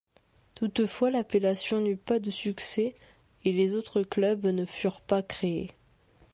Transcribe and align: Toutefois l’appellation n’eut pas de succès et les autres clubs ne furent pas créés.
Toutefois 0.55 1.11
l’appellation 1.11 1.79
n’eut 1.79 1.95
pas 1.95 2.17
de 2.17 2.31
succès 2.31 2.95
et 3.45 3.51
les 3.51 3.75
autres 3.75 4.01
clubs 4.01 4.47
ne 4.47 4.65
furent 4.65 5.01
pas 5.01 5.21
créés. 5.21 5.69